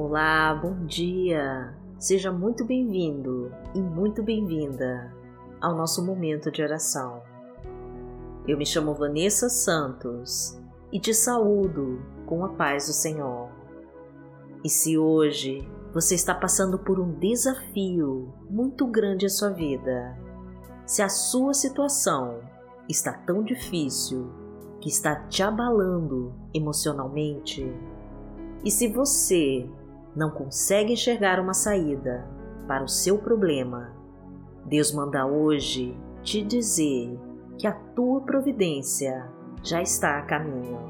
[0.00, 1.74] Olá, bom dia!
[1.98, 5.12] Seja muito bem-vindo e muito bem-vinda
[5.60, 7.20] ao nosso momento de oração.
[8.46, 10.56] Eu me chamo Vanessa Santos
[10.92, 13.50] e te saúdo com a paz do Senhor.
[14.62, 20.16] E se hoje você está passando por um desafio muito grande em sua vida,
[20.86, 22.38] se a sua situação
[22.88, 24.30] está tão difícil
[24.80, 27.66] que está te abalando emocionalmente,
[28.64, 29.68] e se você
[30.18, 32.28] não consegue enxergar uma saída
[32.66, 33.92] para o seu problema,
[34.66, 37.16] Deus manda hoje te dizer
[37.56, 39.30] que a tua providência
[39.62, 40.80] já está a caminho.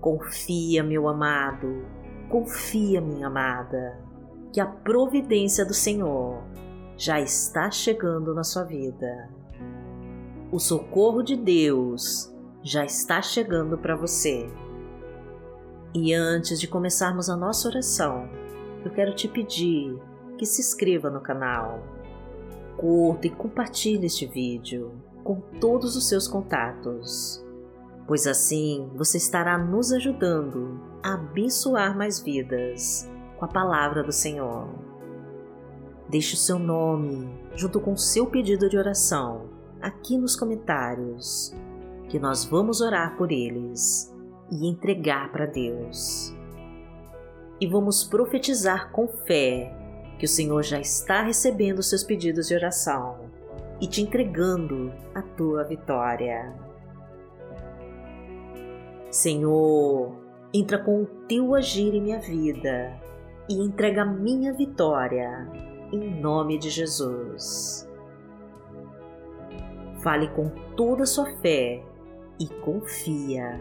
[0.00, 1.84] Confia, meu amado,
[2.28, 3.96] confia, minha amada,
[4.52, 6.42] que a providência do Senhor
[6.96, 9.30] já está chegando na sua vida.
[10.50, 14.50] O socorro de Deus já está chegando para você.
[15.92, 18.28] E antes de começarmos a nossa oração,
[18.84, 20.00] eu quero te pedir
[20.38, 21.82] que se inscreva no canal,
[22.76, 24.92] curta e compartilhe este vídeo
[25.24, 27.44] com todos os seus contatos,
[28.06, 34.68] pois assim você estará nos ajudando a abençoar mais vidas com a palavra do Senhor.
[36.08, 39.50] Deixe o seu nome junto com o seu pedido de oração
[39.82, 41.52] aqui nos comentários,
[42.08, 44.09] que nós vamos orar por eles
[44.50, 46.34] e entregar para Deus.
[47.60, 49.72] E vamos profetizar com fé
[50.18, 53.30] que o Senhor já está recebendo seus pedidos de oração
[53.80, 56.54] e te entregando a tua vitória.
[59.10, 60.14] Senhor,
[60.52, 62.98] entra com o teu agir em minha vida
[63.48, 65.48] e entrega a minha vitória
[65.92, 67.88] em nome de Jesus.
[70.02, 71.82] Fale com toda a sua fé
[72.38, 73.60] e confia.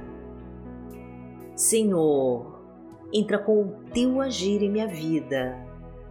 [1.59, 2.57] Senhor,
[3.11, 5.61] entra com o teu agir em minha vida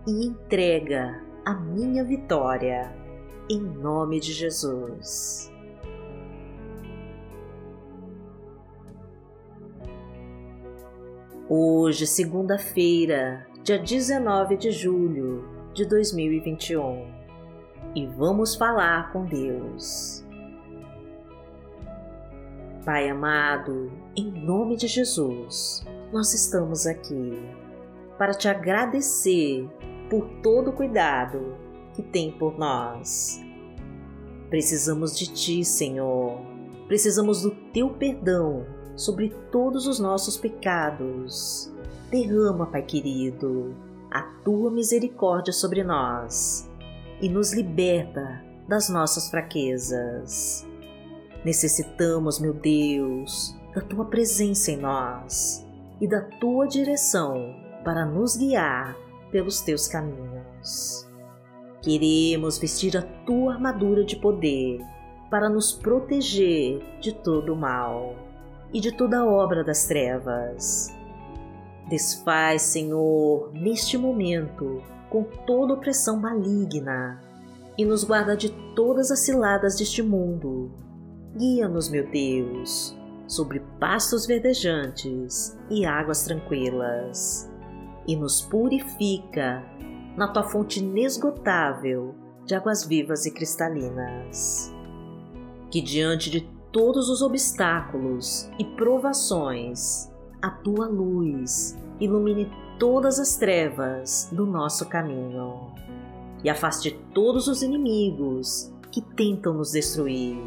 [0.07, 2.95] e entrega a minha vitória,
[3.51, 5.51] em nome de Jesus.
[11.49, 17.11] Hoje, segunda-feira, dia 19 de julho de 2021,
[17.95, 20.28] e vamos falar com Deus.
[22.85, 27.33] Pai amado, em nome de Jesus, nós estamos aqui
[28.17, 29.69] para te agradecer
[30.09, 31.57] por todo o cuidado
[31.95, 33.41] que tem por nós.
[34.49, 36.41] Precisamos de Ti, Senhor.
[36.87, 38.65] Precisamos do Teu perdão
[38.97, 41.73] sobre todos os nossos pecados.
[42.11, 43.75] Derrama, Pai querido,
[44.11, 46.71] a Tua misericórdia sobre nós
[47.21, 50.68] e nos liberta das nossas fraquezas.
[51.49, 55.67] Necessitamos, meu Deus, da tua presença em nós
[55.99, 58.95] e da tua direção para nos guiar
[59.33, 61.09] pelos teus caminhos.
[61.81, 64.85] Queremos vestir a tua armadura de poder
[65.31, 68.15] para nos proteger de todo o mal
[68.71, 70.95] e de toda obra das trevas.
[71.89, 77.23] Desfaz, Senhor, neste momento, com toda opressão maligna
[77.79, 80.87] e nos guarda de todas as ciladas deste mundo
[81.37, 82.97] Guia-nos, meu Deus,
[83.27, 87.51] sobre pastos verdejantes e águas tranquilas,
[88.07, 89.63] e nos purifica
[90.17, 92.15] na tua fonte inesgotável
[92.47, 94.75] de águas vivas e cristalinas.
[95.71, 96.41] Que diante de
[96.73, 100.11] todos os obstáculos e provações,
[100.41, 105.73] a tua luz ilumine todas as trevas do nosso caminho
[106.43, 110.39] e afaste todos os inimigos que tentam nos destruir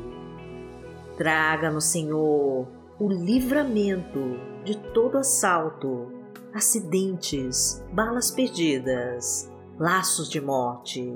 [1.18, 2.68] Traga-nos, Senhor,
[3.00, 4.20] o livramento
[4.64, 6.12] de todo assalto,
[6.54, 11.14] acidentes, balas perdidas, laços de morte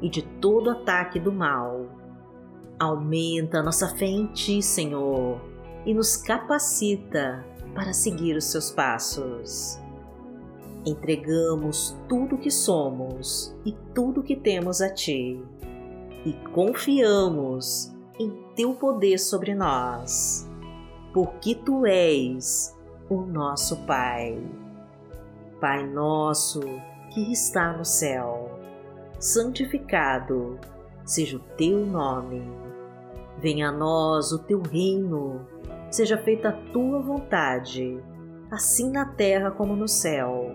[0.00, 1.86] e de todo ataque do mal.
[2.78, 5.40] Aumenta nossa fé em Ti, Senhor,
[5.84, 7.44] e nos capacita
[7.74, 9.78] para seguir os Seus passos.
[10.86, 15.42] Entregamos tudo o que somos e tudo o que temos a Ti
[16.24, 17.92] e confiamos
[18.60, 20.46] teu poder sobre nós,
[21.14, 22.76] porque tu és
[23.08, 24.38] o nosso Pai.
[25.58, 26.60] Pai nosso
[27.10, 28.50] que está no céu,
[29.18, 30.58] santificado
[31.06, 32.42] seja o teu nome.
[33.38, 35.40] Venha a nós o teu reino,
[35.90, 37.98] seja feita a tua vontade,
[38.50, 40.54] assim na terra como no céu.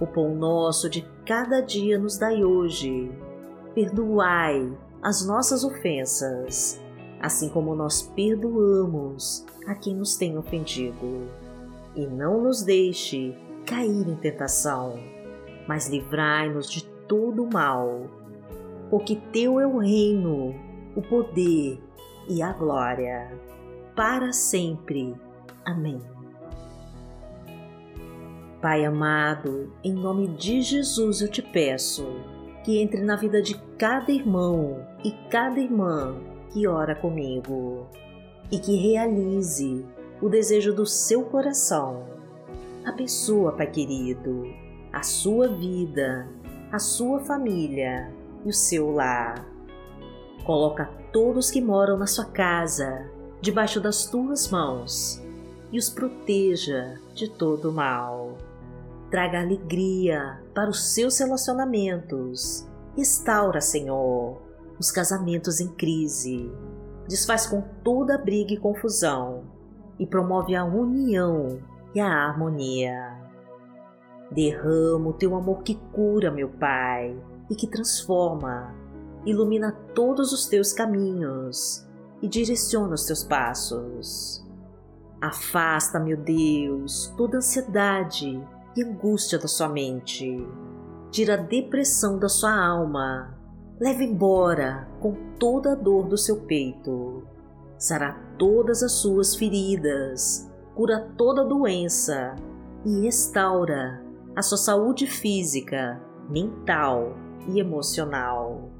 [0.00, 3.12] O pão nosso de cada dia nos dai hoje.
[3.74, 6.82] Perdoai as nossas ofensas,
[7.24, 11.26] assim como nós perdoamos a quem nos tem ofendido.
[11.96, 13.34] E não nos deixe
[13.64, 14.98] cair em tentação,
[15.66, 18.10] mas livrai-nos de todo mal.
[18.90, 20.54] Porque Teu é o reino,
[20.94, 21.80] o poder
[22.28, 23.32] e a glória,
[23.96, 25.14] para sempre.
[25.64, 26.02] Amém.
[28.60, 32.06] Pai amado, em nome de Jesus eu te peço
[32.64, 37.88] que entre na vida de cada irmão e cada irmã que ora comigo
[38.48, 39.84] e que realize
[40.22, 42.04] o desejo do seu coração.
[42.84, 44.44] Abençoa, Pai querido,
[44.92, 46.28] a sua vida,
[46.70, 48.08] a sua família
[48.44, 49.44] e o seu lar.
[50.44, 53.10] Coloca todos que moram na sua casa
[53.40, 55.20] debaixo das tuas mãos
[55.72, 58.38] e os proteja de todo mal.
[59.10, 62.64] Traga alegria para os seus relacionamentos.
[62.96, 64.43] Restaura, Senhor,
[64.78, 66.50] os casamentos em crise.
[67.08, 69.44] Desfaz com toda briga e confusão
[69.98, 71.60] e promove a união
[71.94, 73.18] e a harmonia.
[74.30, 77.16] Derrama o teu amor que cura, meu Pai,
[77.50, 78.74] e que transforma,
[79.24, 81.86] ilumina todos os teus caminhos
[82.20, 84.44] e direciona os teus passos.
[85.20, 88.42] Afasta, meu Deus, toda ansiedade
[88.76, 90.46] e angústia da sua mente.
[91.10, 93.33] Tira a depressão da sua alma.
[93.80, 97.24] Leva embora com toda a dor do seu peito.
[97.76, 102.36] Sara todas as suas feridas, cura toda doença
[102.84, 104.00] e restaura
[104.36, 106.00] a sua saúde física,
[106.30, 107.16] mental
[107.48, 108.70] e emocional.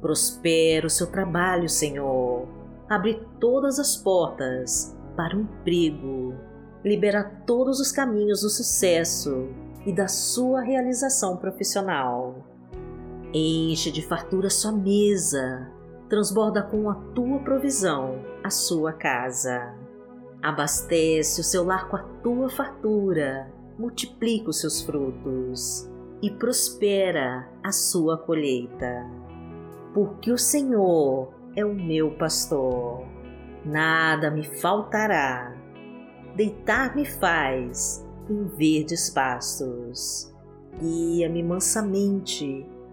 [0.00, 2.48] Prospera o seu trabalho, Senhor.
[2.88, 6.34] Abre todas as portas para o emprego.
[6.84, 9.48] Libera todos os caminhos do sucesso
[9.86, 12.49] e da sua realização profissional.
[13.32, 15.70] Enche de fartura sua mesa.
[16.08, 19.74] Transborda com a tua provisão a sua casa.
[20.42, 23.52] Abastece o seu lar com a tua fartura.
[23.78, 25.88] Multiplica os seus frutos
[26.20, 29.20] e prospera a sua colheita
[29.92, 33.04] porque o Senhor é o meu pastor.
[33.64, 35.54] Nada me faltará.
[36.36, 40.32] Deitar-me faz em verdes pastos.
[40.80, 42.66] Guia-me mansamente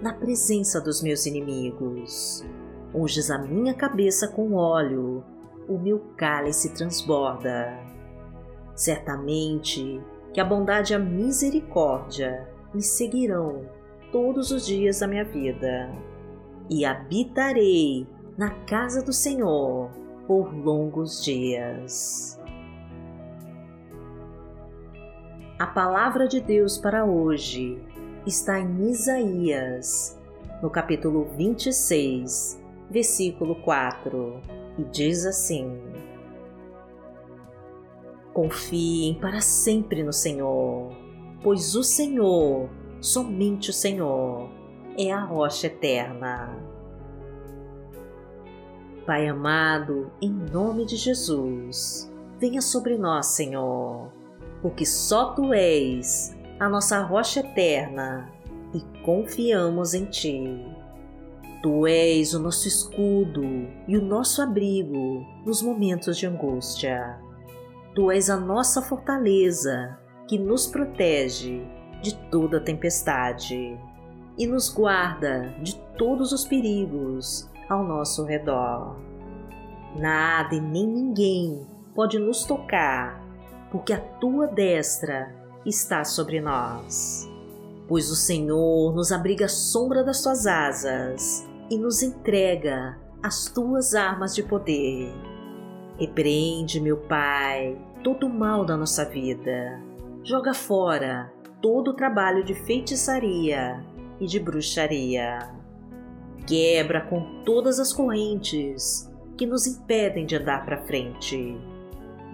[0.00, 2.44] na presença dos meus inimigos.
[2.94, 5.22] Unges a minha cabeça com óleo,
[5.68, 7.78] o meu cálice transborda.
[8.74, 10.00] Certamente
[10.32, 13.66] que a bondade e a misericórdia me seguirão
[14.10, 15.90] todos os dias da minha vida,
[16.68, 18.06] e habitarei
[18.36, 19.90] na casa do Senhor
[20.26, 22.40] por longos dias.
[25.58, 27.78] A palavra de Deus para hoje
[28.26, 30.18] está em Isaías,
[30.62, 34.40] no capítulo 26, versículo 4,
[34.78, 35.80] e diz assim:
[38.32, 40.90] Confiem para sempre no Senhor,
[41.42, 42.68] pois o Senhor,
[43.00, 44.50] somente o Senhor,
[44.98, 46.56] é a rocha eterna.
[49.06, 54.12] Pai amado, em nome de Jesus, venha sobre nós, Senhor,
[54.60, 58.30] porque só Tu és a nossa rocha eterna
[58.74, 60.62] e confiamos em Ti.
[61.62, 63.42] Tu és o nosso escudo
[63.88, 67.18] e o nosso abrigo nos momentos de angústia.
[67.94, 69.98] Tu és a nossa fortaleza
[70.28, 71.66] que nos protege
[72.02, 73.78] de toda tempestade
[74.38, 78.96] e nos guarda de todos os perigos ao nosso redor.
[79.96, 83.18] Nada e nem ninguém pode nos tocar,
[83.70, 87.28] porque a tua destra está sobre nós.
[87.88, 93.94] Pois o Senhor nos abriga à sombra das tuas asas e nos entrega as tuas
[93.94, 95.12] armas de poder.
[95.98, 99.80] Repreende, meu Pai, todo o mal da nossa vida.
[100.22, 103.84] Joga fora todo o trabalho de feitiçaria
[104.18, 105.60] e de bruxaria
[106.50, 111.56] quebra com todas as correntes que nos impedem de andar para frente.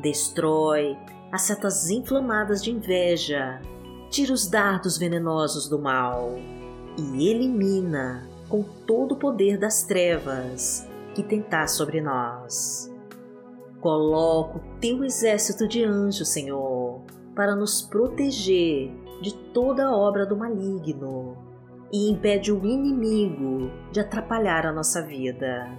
[0.00, 0.96] Destrói
[1.36, 3.60] as setas inflamadas de inveja,
[4.08, 6.30] tira os dardos venenosos do mal
[6.96, 12.90] e elimina com todo o poder das trevas que tentar sobre nós.
[13.82, 17.02] Coloca o teu exército de anjos, Senhor,
[17.34, 18.90] para nos proteger
[19.20, 21.36] de toda obra do maligno
[21.92, 25.70] e impede o inimigo de atrapalhar a nossa vida.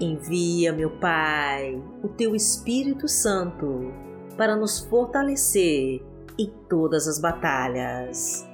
[0.00, 6.02] Envia, meu Pai, o teu Espírito Santo para nos fortalecer
[6.38, 8.46] em todas as batalhas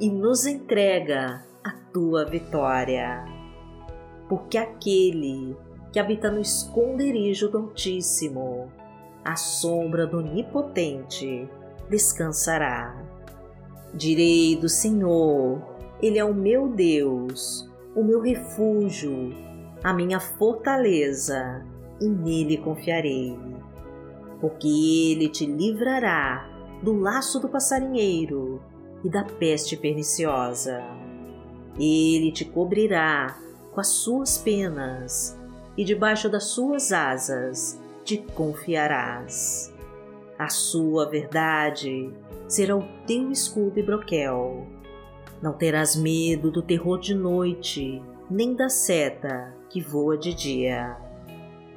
[0.00, 3.24] e nos entrega a tua vitória.
[4.28, 5.56] Porque aquele
[5.92, 8.72] que habita no esconderijo do Altíssimo,
[9.24, 11.48] à sombra do Onipotente,
[11.88, 12.96] descansará.
[13.94, 15.62] Direi do Senhor,
[16.02, 19.32] Ele é o meu Deus, o meu refúgio,
[19.82, 21.64] a minha fortaleza,
[22.00, 23.53] e nele confiarei.
[24.44, 26.46] Porque Ele te livrará
[26.82, 28.60] do laço do passarinheiro
[29.02, 30.82] e da peste perniciosa.
[31.78, 33.38] Ele te cobrirá
[33.72, 35.34] com as suas penas
[35.78, 39.72] e debaixo das suas asas te confiarás.
[40.38, 42.12] A sua verdade
[42.46, 44.66] será o teu escudo e broquel.
[45.40, 50.98] Não terás medo do terror de noite, nem da seta que voa de dia,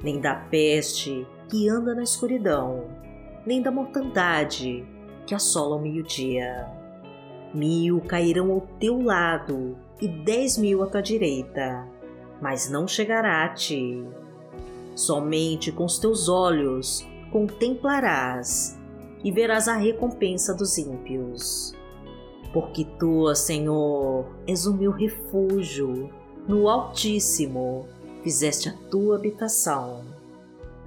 [0.02, 2.84] nem da peste que anda na escuridão,
[3.46, 4.86] nem da mortandade
[5.26, 6.66] que assola o meio-dia.
[7.54, 11.86] Mil cairão ao teu lado e dez mil à tua direita,
[12.40, 14.04] mas não chegará a ti.
[14.94, 18.78] Somente com os teus olhos contemplarás
[19.24, 21.74] e verás a recompensa dos ímpios.
[22.52, 26.10] Porque tu, Senhor, és o meu refúgio,
[26.46, 27.86] no Altíssimo
[28.22, 30.17] fizeste a tua habitação.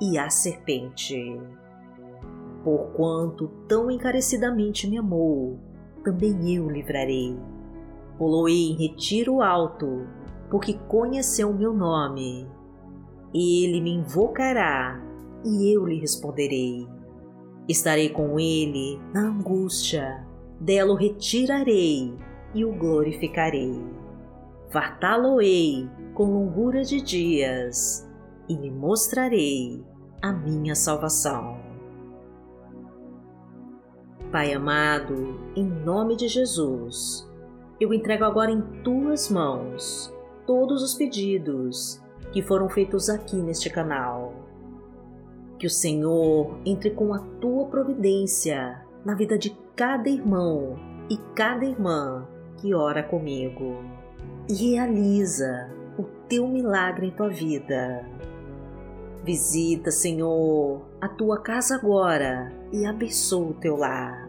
[0.00, 1.40] e a serpente.
[2.64, 5.58] Porquanto tão encarecidamente me amou,
[6.02, 7.36] também eu livrarei
[8.18, 10.04] Poloei em retiro alto,
[10.50, 12.48] porque conheceu o meu nome.
[13.32, 15.00] Ele me invocará
[15.44, 16.88] e eu lhe responderei.
[17.68, 20.26] Estarei com ele na angústia,
[20.60, 22.12] dela o retirarei
[22.52, 23.80] e o glorificarei.
[24.72, 28.07] Fartá-lo-ei com longura de dias
[28.48, 29.84] e lhe mostrarei
[30.22, 31.58] a minha salvação.
[34.30, 37.26] Pai amado, em nome de Jesus,
[37.80, 40.12] eu entrego agora em tuas mãos
[40.46, 42.02] todos os pedidos
[42.32, 44.34] que foram feitos aqui neste canal.
[45.58, 50.76] Que o Senhor entre com a tua providência na vida de cada irmão
[51.08, 52.26] e cada irmã
[52.58, 53.76] que ora comigo
[54.48, 58.04] e realiza o teu milagre em tua vida.
[59.24, 64.28] Visita, Senhor, a tua casa agora e abençoa o teu lar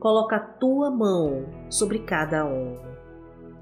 [0.00, 2.78] coloca a tua mão sobre cada um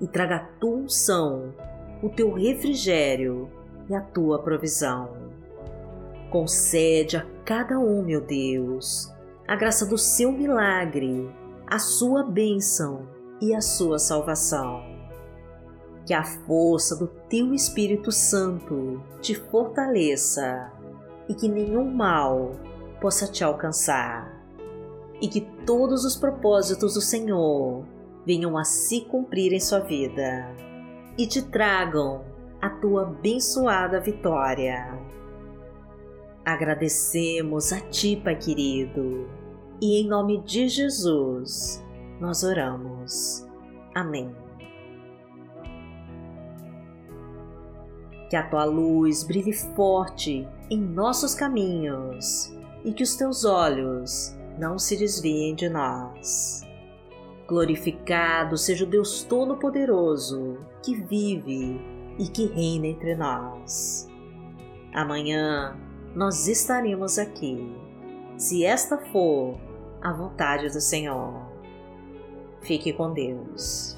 [0.01, 1.53] e traga a tua unção,
[2.01, 3.51] o teu refrigério
[3.91, 5.11] e a tua provisão.
[6.31, 9.13] Concede a cada um, meu Deus,
[9.49, 11.29] a graça do seu milagre,
[11.67, 13.09] a sua bênção
[13.41, 14.98] e a sua salvação.
[16.09, 20.73] Que a força do teu Espírito Santo te fortaleça
[21.29, 22.53] e que nenhum mal
[22.99, 24.43] possa te alcançar
[25.21, 27.85] e que todos os propósitos do Senhor
[28.25, 30.49] venham a se cumprir em sua vida
[31.19, 32.25] e te tragam
[32.63, 34.99] a tua abençoada vitória.
[36.43, 39.29] Agradecemos a Ti, Pai querido,
[39.79, 41.85] e em nome de Jesus
[42.19, 43.47] nós oramos.
[43.95, 44.48] Amém.
[48.29, 52.55] Que a tua luz brilhe forte em nossos caminhos
[52.85, 56.63] e que os teus olhos não se desviem de nós.
[57.47, 61.81] Glorificado seja o Deus Todo-Poderoso, que vive
[62.19, 64.07] e que reina entre nós.
[64.93, 65.75] Amanhã
[66.15, 67.75] nós estaremos aqui,
[68.37, 69.59] se esta for
[70.03, 71.49] a vontade do Senhor.
[72.61, 73.98] Fique com Deus.